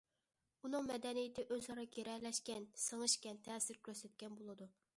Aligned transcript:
ئۇنىڭ 0.61 0.87
مەدەنىيىتى 0.91 1.43
ئۆزئارا 1.55 1.83
گىرەلەشكەن، 1.97 2.65
سىڭىشكەن، 2.85 3.43
تەسىر 3.49 3.81
كۆرسەتكەن 3.89 4.39
بولىدۇ. 4.41 4.71